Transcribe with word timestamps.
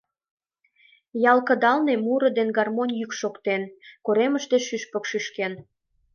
Ял 1.31 1.39
кыдалне 1.47 1.95
муро 2.05 2.29
ден 2.37 2.49
гармонь 2.57 2.93
йӱк 2.99 3.11
шоктен, 3.19 3.61
коремыште 4.05 4.57
шӱшпык 4.67 5.03
шӱшкен. 5.09 5.53